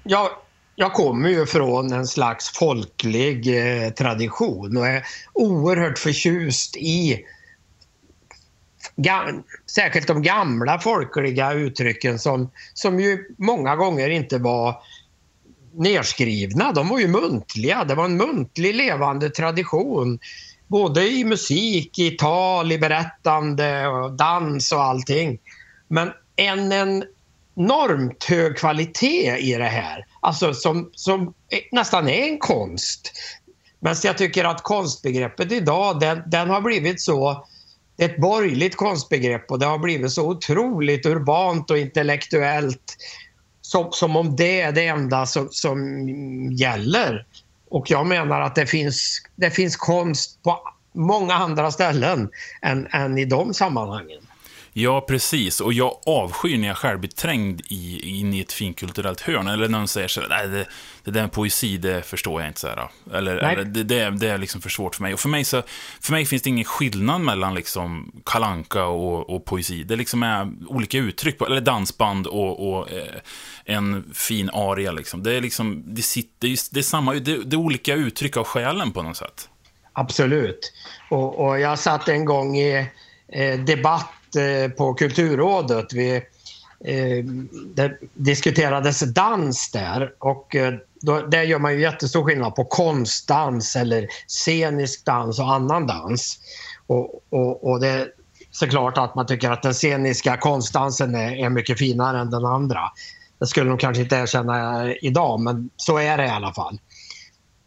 [0.08, 0.30] Jag,
[0.76, 7.26] jag kommer ju från en slags folklig eh, tradition och är oerhört förtjust i
[8.96, 14.76] gam, särskilt de gamla folkliga uttrycken som, som ju många gånger inte var
[15.74, 16.72] nerskrivna.
[16.72, 17.84] De var ju muntliga.
[17.84, 20.20] Det var en muntlig levande tradition.
[20.67, 25.39] Både i musik, i tal, i berättande, och dans och allting.
[25.88, 27.04] Men än en
[27.58, 30.06] enormt hög kvalitet i det här.
[30.20, 31.34] Alltså som, som
[31.72, 33.12] nästan är en konst.
[33.80, 37.48] Men jag tycker att konstbegreppet idag, den, den har blivit så
[37.98, 42.98] ett borgerligt konstbegrepp och det har blivit så otroligt urbant och intellektuellt
[43.62, 46.08] som, som om det är det enda som, som
[46.52, 47.26] gäller.
[47.70, 50.60] Och jag menar att det finns, det finns konst på
[50.93, 52.30] många andra ställen
[52.62, 54.27] än, än i de sammanhangen.
[54.80, 55.62] Ja, precis.
[55.62, 59.48] Och jag avskyr när jag själv blir trängd i, in i ett finkulturellt hörn.
[59.48, 60.66] Eller någon säger så nej, det,
[61.04, 62.60] det där med poesi, det förstår jag inte.
[62.60, 65.13] Så här, eller, eller det, det, det, är liksom för svårt för mig.
[65.13, 65.63] Och för mig, så,
[66.02, 69.84] för mig finns det ingen skillnad mellan liksom kalanka och, och poesi.
[69.84, 73.22] Det liksom är olika uttryck, på, eller dansband och, och eh,
[73.66, 74.92] en fin aria.
[74.92, 75.24] Liksom.
[75.24, 78.92] Det, är liksom, det, sitter, det, är samma, det, det är olika uttryck av själen
[78.92, 79.50] på något sätt.
[79.94, 80.74] Absolut.
[81.10, 82.88] Och, och jag satt en gång i
[83.28, 85.94] eh, debatt Eh, på Kulturrådet.
[85.94, 86.16] Vi,
[86.86, 87.26] eh,
[87.76, 93.76] det diskuterades dans där och eh, då, där gör man ju jättestor skillnad på konstdans
[93.76, 96.40] eller scenisk dans och annan dans.
[96.88, 98.12] Och, och, och det är
[98.52, 102.82] såklart att man tycker att den sceniska konstdansen är, är mycket finare än den andra.
[103.40, 106.80] Det skulle de kanske inte erkänna idag, men så är det i alla fall.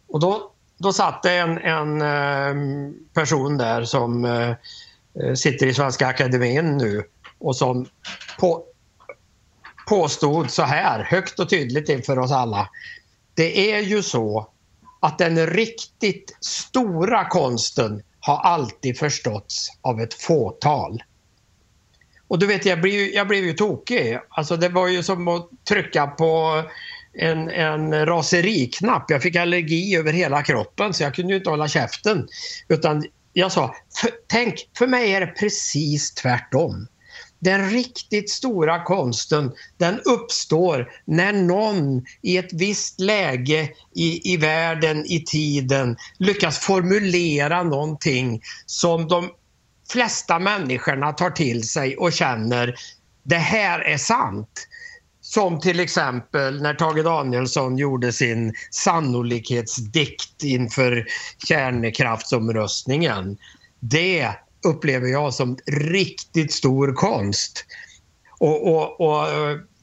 [0.07, 4.25] Och då, då satt det en, en person där som
[5.19, 7.03] Eh, sitter i Svenska Akademien nu
[7.39, 7.85] och som
[8.39, 8.63] på,
[9.87, 12.69] påstod så här högt och tydligt inför oss alla.
[13.33, 14.47] Det är ju så
[14.99, 21.03] att den riktigt stora konsten har alltid förståtts av ett fåtal.
[22.27, 24.19] Och du vet, jag blev, ju, jag blev ju tokig.
[24.29, 26.63] Alltså det var ju som att trycka på
[27.13, 29.09] en, en raseriknapp.
[29.09, 32.27] Jag fick allergi över hela kroppen så jag kunde ju inte hålla käften.
[32.67, 36.87] Utan jag sa, för, tänk, för mig är det precis tvärtom.
[37.39, 45.05] Den riktigt stora konsten, den uppstår när någon i ett visst läge i, i världen,
[45.05, 49.29] i tiden, lyckas formulera någonting som de
[49.91, 52.75] flesta människorna tar till sig och känner,
[53.23, 54.67] det här är sant.
[55.33, 61.05] Som till exempel när Tage Danielsson gjorde sin sannolikhetsdikt inför
[61.47, 63.37] kärnkraftsomröstningen.
[63.79, 64.29] Det
[64.65, 67.65] upplever jag som riktigt stor konst.
[68.39, 69.27] Och, och, och,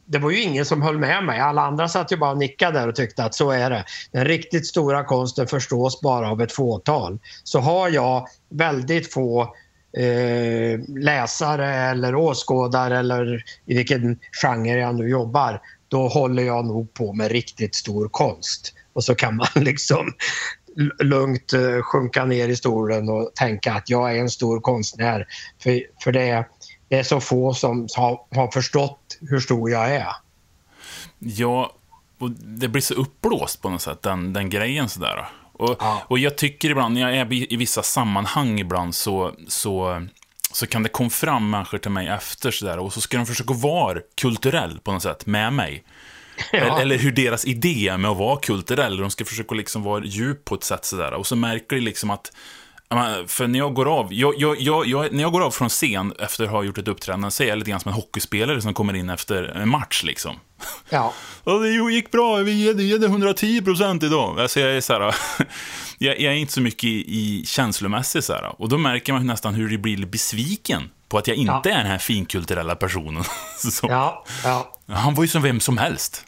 [0.07, 1.41] det var ju ingen som höll med mig.
[1.41, 3.85] Alla andra satt ju bara och nickade där och tyckte att så är det.
[4.13, 7.19] Den riktigt stora konsten förstås bara av ett fåtal.
[7.45, 9.55] Så har jag väldigt få
[9.97, 16.95] eh, läsare eller åskådare eller i vilken genre jag nu jobbar, då håller jag nog
[16.95, 18.75] på med riktigt stor konst.
[18.93, 20.13] Och så kan man liksom
[21.03, 25.27] lugnt eh, sjunka ner i stolen och tänka att jag är en stor konstnär.
[25.63, 26.49] För, för det, är,
[26.89, 30.09] det är så få som har, har förstått hur stor jag är.
[31.19, 31.73] Ja,
[32.19, 35.29] och det blir så uppblåst på något sätt, den, den grejen sådär.
[35.59, 36.03] Och, ja.
[36.09, 40.07] och jag tycker ibland, när jag är i vissa sammanhang ibland så, så,
[40.53, 43.55] så kan det komma fram människor till mig efter sådär och så ska de försöka
[43.55, 45.85] vara kulturell på något sätt med mig.
[46.53, 46.81] Ja.
[46.81, 50.45] Eller, hur deras idé är med att vara kulturell, de ska försöka liksom vara djup
[50.45, 51.13] på ett sätt sådär.
[51.13, 52.33] Och så märker de liksom att
[53.27, 56.45] För när jag går av, jag, jag, jag, när jag går av från scen efter
[56.45, 58.95] att ha gjort ett uppträdande så är jag lite grann som en hockeyspelare som kommer
[58.97, 60.37] in efter en match liksom.
[60.89, 61.13] Ja.
[61.45, 64.41] Och det gick bra, vi ger det 110 procent idag.
[64.41, 65.15] Alltså jag är så här,
[65.99, 68.63] jag, är inte så mycket i, i känslomässig så här.
[68.63, 71.75] Och då märker man nästan hur det blir besviken på att jag inte ja.
[71.75, 73.25] är den här finkulturella personen.
[73.83, 74.79] Ja, ja.
[74.89, 76.25] Han var ju som vem som helst.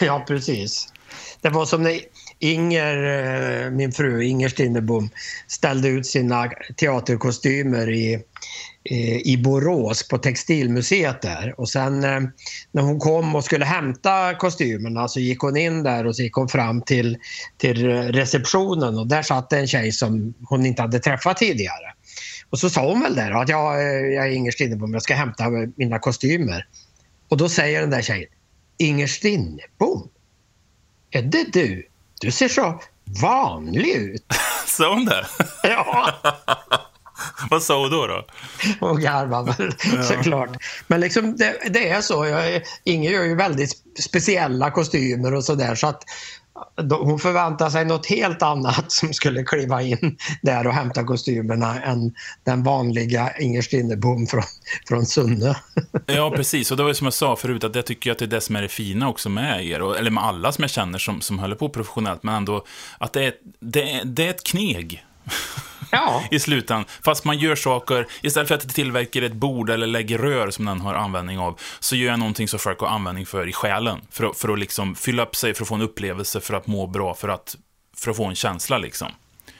[0.00, 0.92] Ja, precis.
[1.40, 2.00] Det var som när
[2.44, 5.10] Inger, eh, min fru Inger Stinnerbom,
[5.48, 8.14] ställde ut sina teaterkostymer i,
[8.84, 11.60] eh, i Borås på Textilmuseet där.
[11.60, 12.20] Och sen eh,
[12.72, 16.34] när hon kom och skulle hämta kostymerna så gick hon in där och så gick
[16.34, 17.18] hon fram till,
[17.58, 21.94] till receptionen och där satt en tjej som hon inte hade träffat tidigare.
[22.50, 23.82] Och så sa hon väl där att jag,
[24.12, 25.44] jag är Inger Stinnerbom, jag ska hämta
[25.76, 26.66] mina kostymer.
[27.28, 28.28] Och då säger den där tjejen,
[28.78, 30.08] Inger Stinnerbom?
[31.10, 31.88] Är det du?
[32.24, 32.80] Du ser så
[33.22, 34.32] vanlig ut.
[34.66, 35.26] Sa hon det?
[35.62, 36.14] Ja.
[37.54, 38.06] Vad sa hon då?
[38.06, 38.24] då?
[38.80, 40.02] Hon garvade väl ja.
[40.02, 40.50] såklart.
[40.86, 42.26] Men liksom, det, det är så.
[42.26, 45.74] Jag, Inger gör ju väldigt speciella kostymer och sådär.
[45.74, 46.02] Så att
[47.00, 52.14] hon förväntar sig något helt annat som skulle kliva in där och hämta kostymerna än
[52.44, 54.42] den vanliga Inger Stinnerbom från,
[54.88, 55.56] från Sunne.
[56.06, 56.70] Ja, precis.
[56.70, 58.40] Och det var ju som jag sa förut, att jag tycker att det är det
[58.40, 61.38] som är det fina också med er, eller med alla som jag känner som, som
[61.38, 62.64] håller på professionellt, men ändå
[62.98, 65.04] att det är, det är, det är ett kneg.
[65.94, 66.22] Ja.
[66.30, 66.84] I slutändan.
[67.04, 70.80] Fast man gör saker, istället för att tillverka ett bord eller lägger rör som den
[70.80, 74.00] har användning av, så gör jag någonting som folk har användning för i själen.
[74.10, 76.66] För att, för att liksom fylla upp sig, för att få en upplevelse, för att
[76.66, 77.56] må bra, för att,
[77.96, 79.08] för att få en känsla liksom.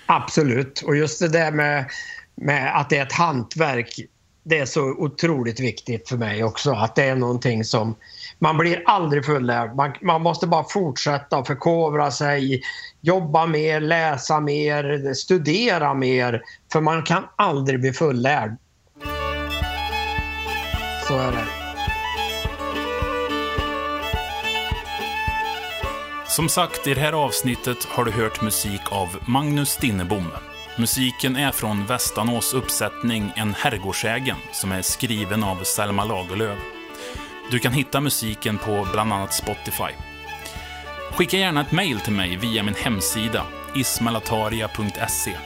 [0.07, 0.83] Absolut.
[0.87, 1.91] Och just det där med,
[2.35, 4.01] med att det är ett hantverk,
[4.45, 6.73] det är så otroligt viktigt för mig också.
[6.73, 7.97] Att det är någonting som
[8.45, 9.77] man blir aldrig fullärd.
[9.77, 12.63] Man, man måste bara fortsätta förkovra sig,
[13.01, 16.43] jobba mer, läsa mer, studera mer.
[16.73, 18.57] För man kan aldrig bli fullärd.
[21.09, 21.45] Så är det.
[26.29, 30.27] Som sagt, i det här avsnittet har du hört musik av Magnus Stinnebom.
[30.79, 36.74] Musiken är från Västanås uppsättning En herrgårdsägen som är skriven av Selma Lagerlöf.
[37.51, 39.93] Du kan hitta musiken på bland annat Spotify.
[41.13, 45.37] Skicka gärna ett mail till mig via min hemsida ismalataria.se.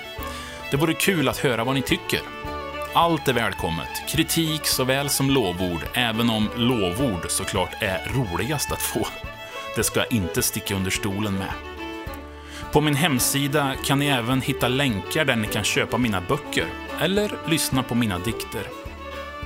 [0.70, 2.20] Det vore kul att höra vad ni tycker.
[2.92, 9.06] Allt är välkommet, kritik såväl som lovord, även om lovord såklart är roligast att få.
[9.76, 11.52] Det ska jag inte sticka under stolen med.
[12.72, 16.66] På min hemsida kan ni även hitta länkar där ni kan köpa mina böcker
[17.00, 18.62] eller lyssna på mina dikter.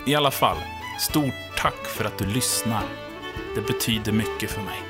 [0.06, 0.56] I alla fall,
[1.02, 2.82] stort tack för att du lyssnar.
[3.54, 4.82] Det betyder mycket för mig.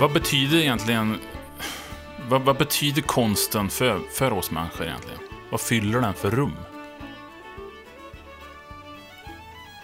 [0.00, 1.18] Vad betyder egentligen
[2.28, 5.18] vad, vad, betyder konsten för, för oss människor egentligen?
[5.50, 6.56] Vad fyller den för rum?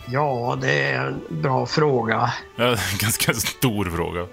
[0.06, 2.32] Ja, det är en bra fråga.
[2.56, 4.26] Ja, en ganska stor fråga.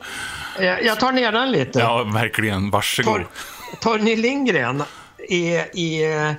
[0.59, 1.79] Jag, jag tar ner den lite.
[1.79, 2.69] Ja, verkligen.
[2.69, 3.13] Varsågod.
[3.13, 3.27] Tor,
[3.81, 4.83] Torgny Lindgren
[5.29, 6.31] i, i eh,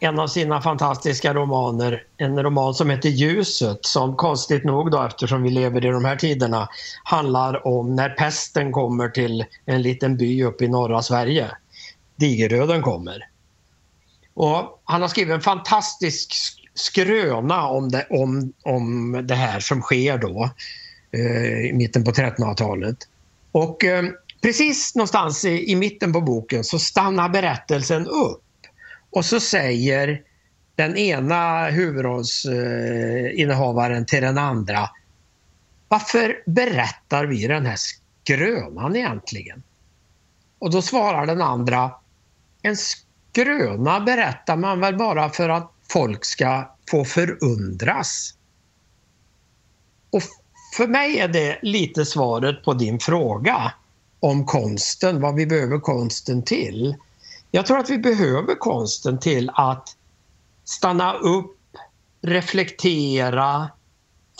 [0.00, 5.42] en av sina fantastiska romaner, en roman som heter Ljuset, som konstigt nog då eftersom
[5.42, 6.68] vi lever i de här tiderna,
[7.04, 11.50] handlar om när pesten kommer till en liten by uppe i norra Sverige.
[12.16, 13.28] Digeröden kommer.
[14.34, 16.34] Och han har skrivit en fantastisk
[16.74, 20.50] skröna om det, om, om det här som sker då
[21.12, 22.96] eh, i mitten på 1300-talet.
[23.52, 24.04] Och eh,
[24.40, 28.42] precis någonstans i, i mitten på boken så stannar berättelsen upp
[29.10, 30.22] och så säger
[30.74, 34.90] den ena huvudrollsinnehavaren till den andra
[35.88, 39.62] Varför berättar vi den här skrönan egentligen?
[40.58, 41.90] Och då svarar den andra
[42.62, 48.34] En skröna berättar man väl bara för att folk ska få förundras.
[50.10, 50.22] Och
[50.76, 53.72] för mig är det lite svaret på din fråga
[54.20, 56.96] om konsten, vad vi behöver konsten till.
[57.50, 59.96] Jag tror att vi behöver konsten till att
[60.64, 61.56] stanna upp,
[62.22, 63.68] reflektera,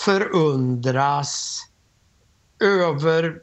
[0.04, 1.60] förundras
[2.60, 3.40] över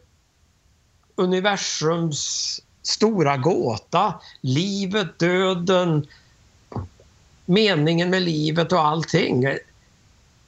[1.16, 4.14] universums stora gåta.
[4.42, 6.08] Livet, döden,
[7.46, 9.46] meningen med livet och allting.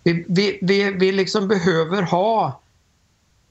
[0.04, 2.62] Vi, vi, vi, vi liksom behöver ha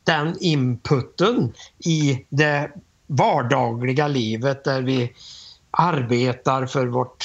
[0.07, 2.71] den inputen i det
[3.07, 5.13] vardagliga livet där vi
[5.71, 7.25] arbetar för vårt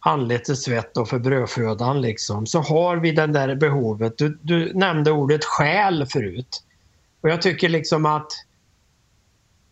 [0.00, 4.18] anletes svett och för brödfödan liksom, så har vi det där behovet.
[4.18, 6.62] Du, du nämnde ordet själ förut.
[7.20, 8.32] Och jag tycker liksom att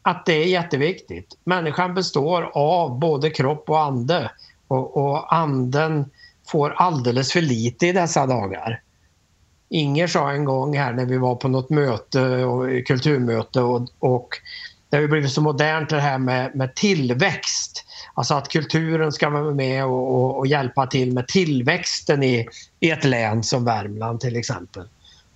[0.03, 1.39] att det är jätteviktigt.
[1.45, 4.31] Människan består av både kropp och ande
[4.69, 6.11] och, och anden
[6.47, 8.83] får alldeles för lite i dessa dagar.
[9.71, 14.29] Inger sa en gång här när vi var på något möte, och, kulturmöte och, och
[14.91, 17.85] det har ju blivit så modernt det här med, med tillväxt.
[18.15, 22.49] Alltså att kulturen ska vara med och, och, och hjälpa till med tillväxten i,
[22.81, 24.89] i ett län som Värmland till exempel.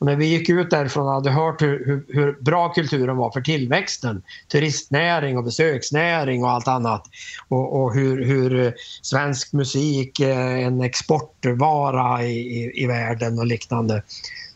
[0.03, 3.30] Och när vi gick ut därifrån och hade hört hur, hur, hur, bra kulturen var
[3.30, 7.07] för tillväxten, turistnäring och besöksnäring och allt annat
[7.48, 8.72] och, och hur, hur, eh,
[9.03, 14.03] svensk musik är en exportvara i, i, i världen och liknande.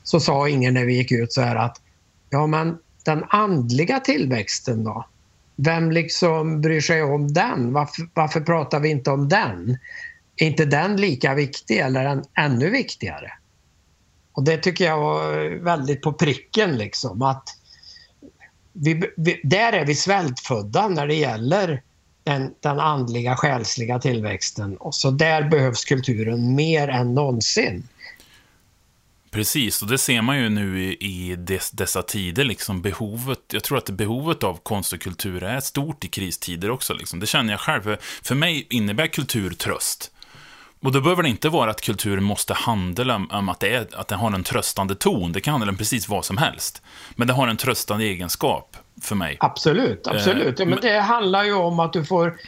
[0.02, 1.80] Så sa ingen när vi gick ut så här att
[2.30, 5.06] ja men den andliga tillväxten då?
[5.56, 7.72] Vem liksom bryr sig om den?
[7.72, 9.78] Varför, varför pratar vi inte om den?
[10.36, 13.32] Är inte den lika viktig eller än, ännu viktigare?
[14.36, 17.48] Och det tycker jag var väldigt på pricken liksom att
[18.72, 21.82] vi, vi, där är vi svältfödda när det gäller
[22.24, 27.88] den, den andliga själsliga tillväxten och så där behövs kulturen mer än någonsin.
[29.30, 33.64] Precis, och det ser man ju nu i, i des, dessa tider, liksom behovet, jag
[33.64, 36.94] tror att behovet av konst och kultur är stort i kristider också.
[36.94, 37.20] Liksom.
[37.20, 40.12] Det känner jag själv, för, för mig innebär kultur tröst.
[40.80, 44.08] Och då behöver det inte vara att kulturen måste handla om att, det är, att
[44.08, 45.32] den har en tröstande ton.
[45.32, 46.82] Det kan handla om precis vad som helst.
[47.14, 49.36] Men det har en tröstande egenskap för mig.
[49.40, 50.60] Absolut, absolut.
[50.60, 52.38] Eh, men det handlar ju om att du får,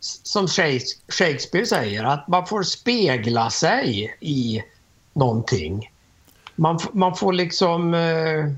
[0.00, 0.48] som
[1.08, 4.62] Shakespeare säger, att man får spegla sig i
[5.12, 5.90] någonting.
[6.56, 7.94] Man, man får liksom...
[7.94, 8.50] Eh,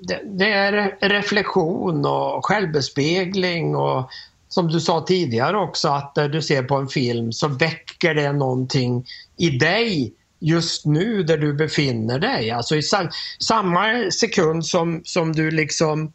[0.00, 4.10] det, det är reflektion och självbespegling och
[4.48, 8.32] som du sa tidigare också, att när du ser på en film så väcker det
[8.32, 12.50] någonting i dig just nu där du befinner dig.
[12.50, 16.12] Alltså i sam samma sekund som, som du liksom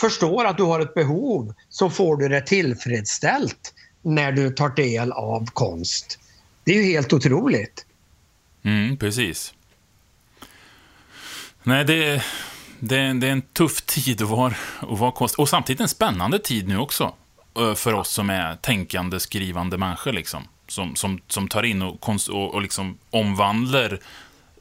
[0.00, 5.12] förstår att du har ett behov så får du det tillfredsställt när du tar del
[5.12, 6.18] av konst.
[6.64, 7.86] Det är ju helt otroligt.
[8.62, 9.54] Mm, precis.
[11.62, 12.22] Nej, det,
[12.80, 15.34] det, det är en tuff tid att vara, att vara konst...
[15.34, 17.14] Och samtidigt en spännande tid nu också.
[17.76, 20.12] För oss som är tänkande, skrivande människor.
[20.12, 20.48] Liksom.
[20.68, 23.98] Som, som, som tar in och, konst, och, och liksom omvandlar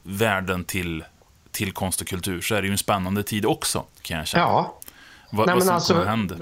[0.03, 1.03] världen till,
[1.51, 2.41] till konst och kultur.
[2.41, 4.43] Så är det ju en spännande tid också, kan jag känna.
[4.43, 4.79] Ja.
[5.31, 6.35] Vad, Nej, vad som alltså, kommer hända.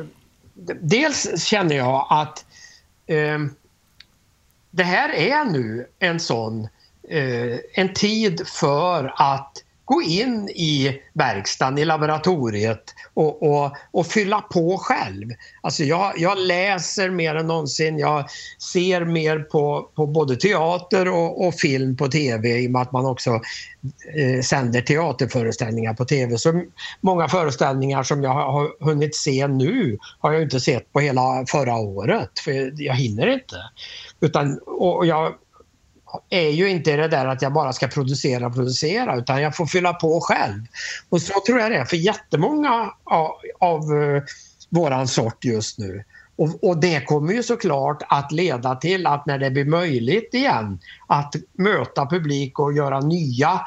[0.82, 2.46] Dels känner jag att
[3.06, 3.40] eh,
[4.72, 6.68] det här är nu en sån
[7.10, 12.84] eh, en tid för att gå in i verkstaden, i laboratoriet
[13.14, 15.32] och, och, och fylla på själv.
[15.62, 18.26] Alltså jag, jag, läser mer än någonsin, jag
[18.72, 22.92] ser mer på, på både teater och, och film på tv i och med att
[22.92, 23.32] man också
[24.16, 26.38] eh, sänder teaterföreställningar på tv.
[26.38, 26.64] Så
[27.02, 31.76] många föreställningar som jag har hunnit se nu har jag inte sett på hela förra
[31.76, 33.56] året, för jag hinner inte.
[34.20, 35.34] Utan, och jag
[36.30, 39.66] är ju inte det där att jag bara ska producera och producera utan jag får
[39.66, 40.66] fylla på själv.
[41.10, 44.24] Och så tror jag det är för jättemånga av, av uh,
[44.70, 46.04] våran sort just nu.
[46.36, 50.80] Och, och, det kommer ju såklart att leda till att när det blir möjligt igen
[51.08, 53.62] att möta publik och göra nya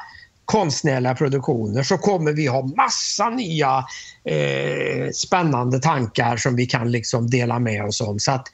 [0.45, 3.85] konstnärliga produktioner så kommer vi ha massa nya
[4.23, 8.19] eh, spännande tankar som vi kan liksom dela med oss om.
[8.19, 8.47] Så att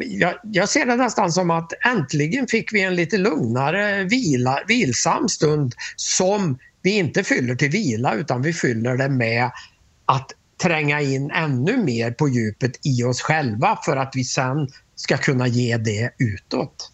[0.00, 5.28] jag, jag, ser det nästan som att äntligen fick vi en lite lugnare, vila, vilsam
[5.28, 9.50] stund som vi inte fyller till vila utan vi fyller det med
[10.06, 10.30] att
[10.62, 15.46] tränga in ännu mer på djupet i oss själva för att vi sen ska kunna
[15.46, 16.92] ge det utåt.